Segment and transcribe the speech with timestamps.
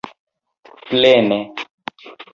[0.91, 1.39] plene